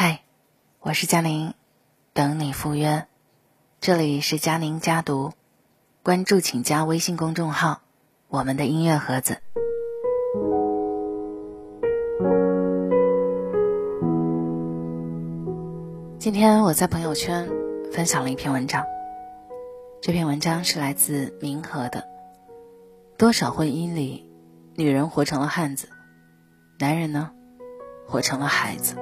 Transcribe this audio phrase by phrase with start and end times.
[0.00, 0.22] 嗨，
[0.78, 1.54] 我是佳宁，
[2.12, 3.08] 等你赴约。
[3.80, 5.32] 这里是佳宁家读，
[6.04, 7.80] 关注请加微信公众号
[8.30, 9.38] “我们的音乐盒子”。
[16.20, 17.50] 今天我在朋友圈
[17.92, 18.86] 分享了一篇文章，
[20.00, 22.06] 这篇文章是来自明和的。
[23.16, 24.30] 多少婚姻里，
[24.76, 25.88] 女人活成了汉子，
[26.78, 27.32] 男人呢，
[28.06, 28.94] 活成了孩子。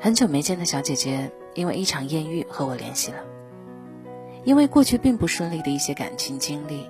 [0.00, 3.18] 很久没见的小姐姐，因为一场艳遇和我联系了。
[4.44, 6.88] 因为过去并不顺利的一些感情经历，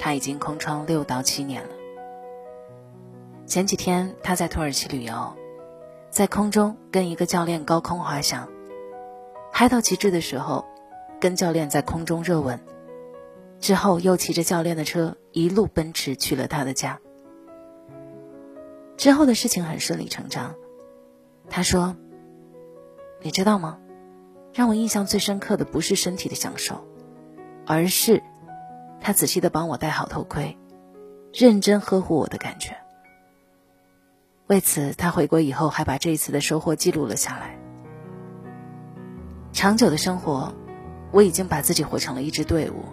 [0.00, 1.68] 她已经空窗六到七年了。
[3.46, 5.32] 前几天她在土耳其旅游，
[6.10, 8.48] 在空中跟一个教练高空滑翔，
[9.52, 10.64] 嗨到极致的时候，
[11.20, 12.58] 跟教练在空中热吻，
[13.60, 16.98] 之后又骑着教练的车一路奔驰去了他的家。
[18.96, 20.56] 之后的事情很顺理成章，
[21.48, 21.94] 他说。
[23.22, 23.78] 你知道吗？
[24.52, 26.84] 让我印象最深刻的不是身体的享受，
[27.66, 28.22] 而是
[29.00, 30.56] 他仔细的帮我戴好头盔，
[31.32, 32.76] 认真呵护我的感觉。
[34.48, 37.56] 为此，他回国以后还把这一次的收获记录了下来。
[39.52, 40.52] 长久的生活，
[41.12, 42.84] 我已经把自己活成了一支队伍，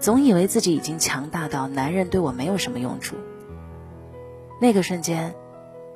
[0.00, 3.14] 总以为自己已经强大到男人对我没有什么用处。
[4.60, 5.34] 那个瞬间，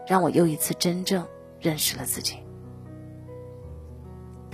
[0.06, 1.27] 让我又一次真正
[1.59, 2.37] 认识了自己。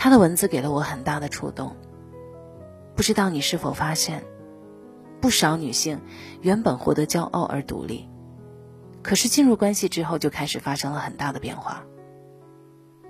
[0.03, 1.77] 他的文字给了我很大的触动。
[2.97, 4.25] 不知道你是否发现，
[5.21, 6.01] 不少女性
[6.41, 8.09] 原本活得骄傲而独立，
[9.01, 11.85] 可是进入关系之后就开始发生了很大的变化。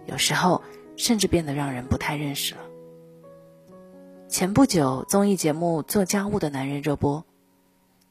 [0.05, 0.61] 有时候
[0.99, 2.61] 甚至变得让人不太认识了。
[4.29, 7.25] 前不久，综艺节目《做家务的男人》热播，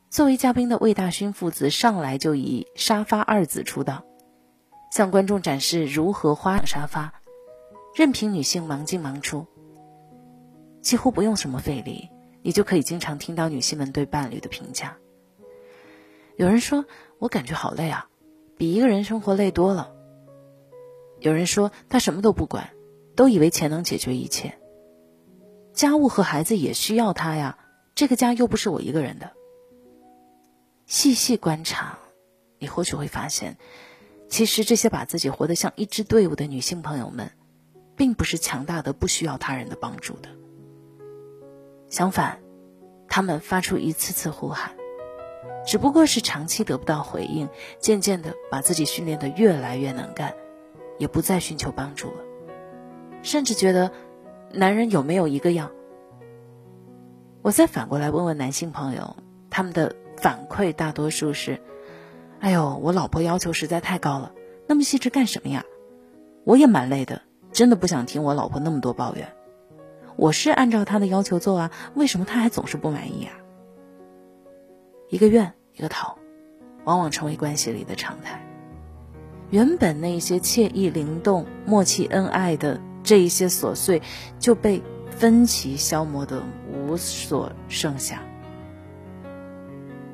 [0.09, 4.05] 作为嘉宾的魏大勋父子上来就以“沙发二子”出道，
[4.91, 7.20] 向观众展示如何花沙发。
[7.93, 9.45] 任凭女性忙进忙出，
[10.81, 12.09] 几乎不用什么费力，
[12.41, 14.97] 你就可以经常听到女性们对伴侣的评价。
[16.37, 16.85] 有人说
[17.19, 18.07] ：“我感觉好累啊，
[18.57, 19.93] 比一个人生活累多了。”
[21.19, 22.71] 有人说：“他什么都不管，
[23.15, 24.57] 都以为钱能解决一切。”
[25.73, 27.59] 家务和孩子也需要他呀，
[27.93, 29.31] 这个家又不是我一个人的。
[30.85, 31.99] 细细观察，
[32.57, 33.57] 你或许会发现，
[34.29, 37.31] 其实这些把自己活得像一支队伍的女性朋友们。
[38.01, 40.29] 并不是强大的不需要他人的帮助的，
[41.87, 42.39] 相反，
[43.07, 44.71] 他们发出一次次呼喊，
[45.67, 47.47] 只不过是长期得不到回应，
[47.77, 50.33] 渐渐的把自己训练的越来越能干，
[50.97, 52.23] 也不再寻求帮助了，
[53.21, 53.91] 甚至觉得
[54.51, 55.69] 男人有没有一个样。
[57.43, 59.15] 我再反过来问问男性朋友，
[59.51, 61.61] 他们的反馈大多数是
[62.41, 64.33] ：“哎呦，我老婆要求实在太高了，
[64.67, 65.63] 那么细致干什么呀？
[66.45, 69.33] 我也蛮累的。”真的不想听我老婆那么多抱怨，
[70.15, 73.33] 我是按照她的要求做啊，为什么她还总是不满意啊？
[75.09, 76.17] 一个怨一个讨，
[76.85, 78.41] 往往成为关系里的常态。
[79.49, 84.01] 原本那些惬意灵动、默契恩爱的这一些琐碎，
[84.39, 86.41] 就被分歧消磨得
[86.71, 88.21] 无所剩下。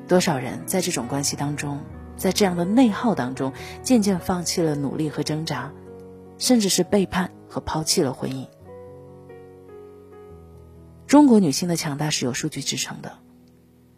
[0.08, 1.78] 多少人在这种关系当中，
[2.16, 5.70] 在这样的内耗当中，渐渐放弃了努力和挣扎。
[6.38, 8.46] 甚至是背叛和抛弃了婚姻。
[11.06, 13.18] 中国女性的强大是有数据支撑的。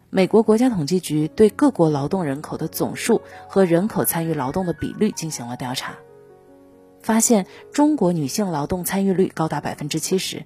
[0.09, 5.95] 美国国家统计局对各国劳动人口的总数和人口参与劳动的比率进行了调查，
[7.01, 10.45] 发现中国女性劳动参与率高达百分之七十，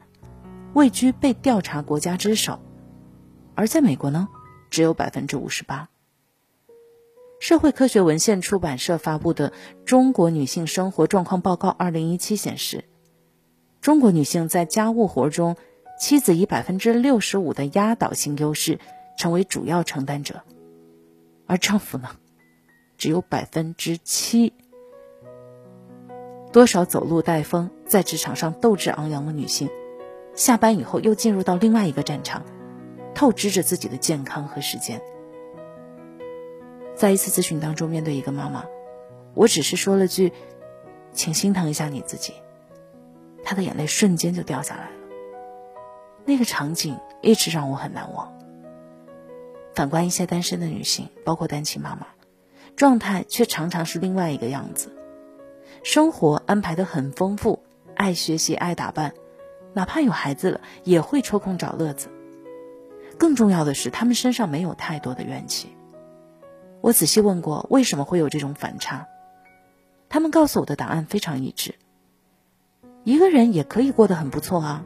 [0.73, 2.59] 位居被调查国家之首。
[3.55, 4.27] 而在美国呢，
[4.69, 5.89] 只有百分之五十八。
[7.39, 9.51] 社会科学文献出版社发布的
[9.85, 12.85] 《中国女性生活状况报告（二零一七）》显示，
[13.81, 15.55] 中国女性在家务活中，
[15.99, 18.79] 妻子以百分之六十五的压倒性优势
[19.17, 20.43] 成为主要承担者，
[21.45, 22.09] 而丈夫呢，
[22.97, 24.53] 只有百分之七。
[26.51, 29.69] 多少走路带风，在职场上斗志昂扬的女性，
[30.35, 32.43] 下班以后又进入到另外一个战场，
[33.13, 35.01] 透支着自己的健康和时间。
[36.95, 38.65] 在一次咨询当中，面对一个妈妈，
[39.33, 40.31] 我只是说了句
[41.11, 42.33] ：“请心疼一下你自己。”
[43.43, 44.91] 她的眼泪瞬间就掉下来了。
[46.23, 48.33] 那个场景一直让我很难忘。
[49.73, 52.07] 反观一些单身的女性，包括单亲妈妈，
[52.77, 54.95] 状态却常常是另外一个样子。
[55.83, 57.61] 生活安排的很丰富，
[57.93, 59.13] 爱学习，爱打扮，
[59.73, 62.07] 哪怕有孩子了，也会抽空找乐子。
[63.19, 65.74] 更重要的是，她们身上没有太多的怨气。
[66.85, 69.07] 我仔细问过，为什么会有这种反差？
[70.07, 71.73] 他们告诉我的答案非常一致。
[73.03, 74.85] 一个人也可以过得很不错啊，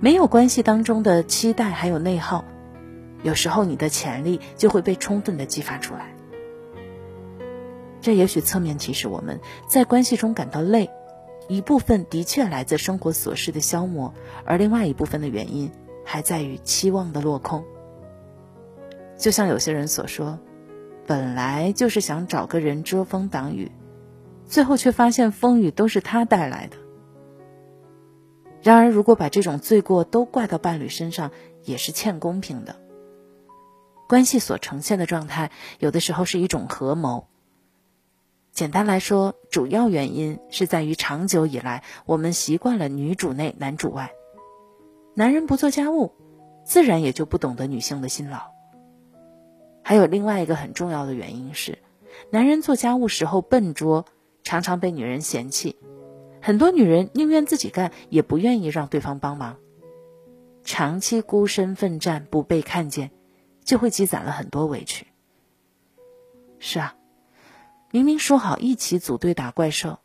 [0.00, 2.46] 没有关系当中的期待还有内耗，
[3.22, 6.14] 有时候你的潜力就会被充分的激发出来。
[8.00, 9.38] 这也许侧面提示我们
[9.68, 10.88] 在关系中感到累，
[11.46, 14.14] 一部分的确来自生活琐事的消磨，
[14.46, 15.70] 而另外一部分的原因
[16.06, 17.66] 还在于期望的落空。
[19.18, 20.38] 就像有些人所说，
[21.08, 23.72] 本来就是想找个人遮风挡雨，
[24.44, 26.76] 最后却发现风雨都是他带来的。
[28.62, 31.30] 然而，如果把这种罪过都怪到伴侣身上，
[31.64, 32.76] 也是欠公平的。
[34.06, 37.26] 关系所呈现的状态，有的时候是一种合谋。
[38.52, 44.12] 简单来说，主要原因是在于长久以来，我们习惯了女主内男主外，
[45.14, 46.12] 男人不做家务，
[46.66, 48.57] 自然也就不懂得女性的辛劳。
[49.88, 51.78] 还有另外一个很重要的原因是，
[52.28, 54.04] 男人做家务时候笨拙，
[54.42, 55.76] 常常被女人嫌弃。
[56.42, 59.56] 很多女人宁愿自己干，也不愿意让对方帮忙。
[60.62, 63.12] 长期孤身奋战，不被看见，
[63.64, 65.06] 就会积攒了很多委屈。
[66.58, 66.94] 是啊，
[67.90, 70.00] 明明说好一起组队打怪兽，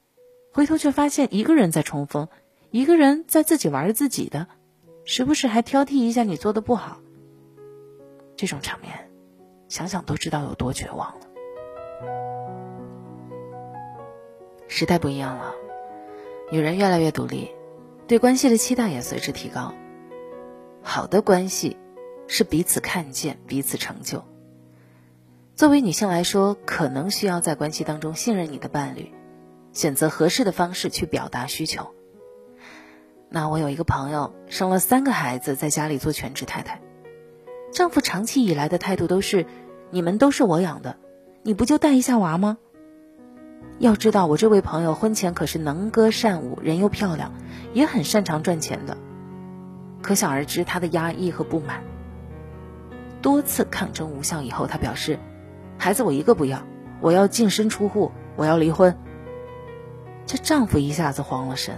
[0.53, 2.29] 回头却发现一个人在冲锋，
[2.71, 4.47] 一个人在自己玩自己的，
[5.03, 7.01] 时不时还挑剔一下你做的不好。
[8.37, 9.09] 这种场面，
[9.73, 11.25] 想想都知道有多绝望了。
[14.67, 15.55] 时代不一样了。
[16.51, 17.49] 女人越来越独立，
[18.05, 19.73] 对关系的期待也随之提高。
[20.83, 21.75] 好的关系
[22.27, 24.23] 是彼此看见、彼此成就。
[25.55, 29.11] 作为女性来说，可能需要在关系当中信任你的伴侣，
[29.71, 31.95] 选择合适的方式去表达需求。
[33.27, 36.79] 那我有一个朋友生了三个孩子，在家里做全职太太，
[37.71, 39.47] 丈夫长期以来的态度都是
[39.93, 40.97] ：“你们都是我养的，
[41.43, 42.57] 你不就带一下娃吗？”
[43.77, 47.31] 要知道，我这位朋友婚前可是能歌善舞，人又漂亮，
[47.73, 48.97] 也很擅长赚钱的。
[50.01, 51.83] 可想而知，他的压抑和不满。
[53.21, 55.19] 多次抗争无效以后，他表示
[55.77, 56.63] ：“孩子我一个不要，
[56.99, 58.97] 我要净身出户，我要离婚。”
[60.25, 61.75] 这丈夫一下子慌了神，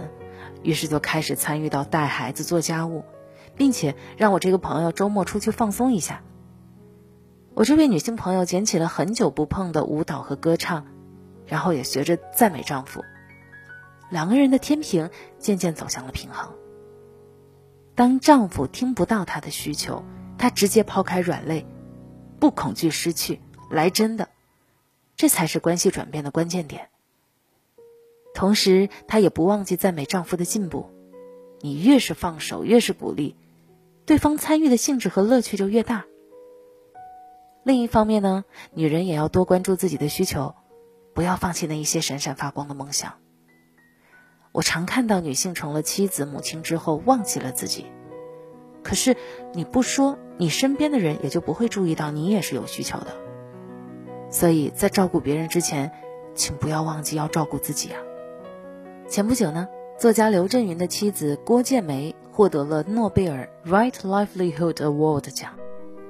[0.62, 3.04] 于是就开始参与到带孩子、做家务，
[3.56, 6.22] 并且让我这个朋友周末出去放松一下。
[7.56, 10.86] 我这位女性朋友捡起了很久不碰的舞蹈和歌唱。
[11.46, 13.04] 然后也学着赞美丈夫，
[14.10, 16.52] 两个人的天平渐渐走向了平衡。
[17.94, 20.02] 当丈夫听不到她的需求，
[20.38, 21.64] 她直接抛开软肋，
[22.40, 24.28] 不恐惧失去，来真的，
[25.14, 26.88] 这才是关系转变的关键点。
[28.34, 30.90] 同时，她也不忘记赞美丈夫的进步。
[31.60, 33.36] 你越是放手，越是鼓励，
[34.04, 36.06] 对方参与的兴致和乐趣就越大。
[37.66, 40.54] 另一方面呢，女人也要多关注自己的需求。
[41.14, 43.14] 不要放弃那一些闪闪发光的梦想。
[44.52, 47.86] 我常看到女性成了妻子、母亲之后忘记了自己，
[48.84, 49.16] 可是
[49.52, 53.08] 你不说，你身边的人也就不会注意到你也是有需求的。
[54.30, 55.90] 所以在照顾别人之前，
[56.36, 57.98] 请不要忘记要照顾自己啊。
[59.08, 59.66] 前不久呢，
[59.98, 65.50] 作家刘震云的妻子郭建梅获得了诺贝尔 Right Livelihood Award 奖。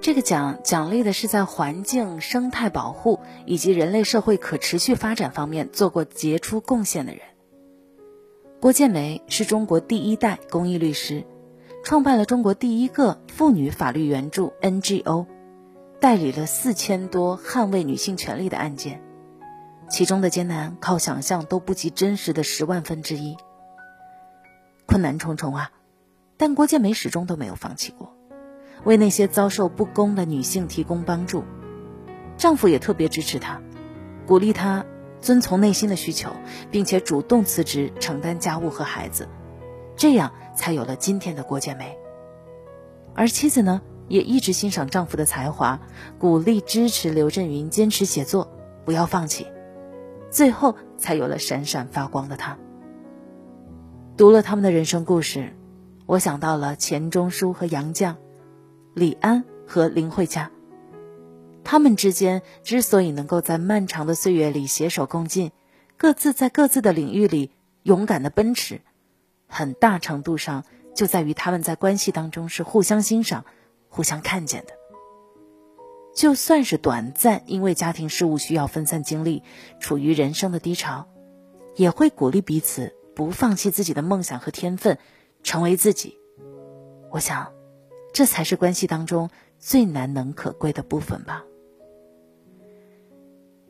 [0.07, 7.23] 这个奖奖励的是在环境生态保护以及人类社会可持续发展方面做过杰出贡献的人。
[8.61, 11.25] 郭建梅是中国第一代公益律师，
[11.83, 15.27] 创办了中国第一个妇女法律援助 NGO，
[15.99, 19.03] 代理了四千多捍卫女性权利的案件，
[19.91, 23.37] 其中的艰难靠想象都不及真实的十万分之一。
[24.87, 25.73] 困难重重啊，
[26.37, 28.13] 但郭建梅始终都没有放弃过。
[28.85, 31.45] 为那些遭受不公的女性提供帮助，
[32.37, 33.61] 丈夫也特别支持她，
[34.27, 34.85] 鼓励她
[35.21, 36.31] 遵从内心的需求，
[36.71, 39.29] 并且主动辞职承担家务和孩子，
[39.97, 41.97] 这样才有了今天的郭建梅。
[43.15, 45.81] 而妻子呢，也一直欣赏丈夫的才华，
[46.19, 48.53] 鼓励支持刘震云坚持写作，
[48.85, 49.47] 不要放弃，
[50.31, 52.57] 最后才有了闪闪发光的他。
[54.17, 55.57] 读了他们的人生故事，
[56.05, 58.15] 我想到了钱钟书和杨绛。
[58.97, 60.51] 李安和林慧嘉，
[61.65, 65.53] 他们之间之所以能够在漫长的岁月里携手共进，
[65.99, 67.51] 各自在各自的领域里
[67.83, 68.81] 勇敢的奔驰，
[69.49, 73.45] 很大程度上就在于他们在关系当中是互相欣赏、
[73.91, 74.73] 互相看见的。
[76.15, 79.43] 就算是短暂因为家庭事务需要分散精力，
[79.79, 81.07] 处于人生的低潮，
[81.75, 84.97] 也会鼓励彼此不放弃自己的梦想和天分，
[85.43, 86.17] 成为自己。
[87.11, 87.56] 我想。
[88.17, 91.45] 这才是关系当中最难能可贵的部分吧。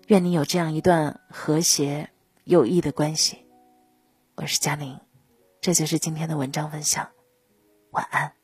[0.06, 2.10] 愿你有这样一段和谐
[2.44, 3.44] 有益的关系。
[4.36, 5.00] 我是佳宁，
[5.60, 7.10] 这就是今天的文章分享，
[7.90, 8.34] 晚安。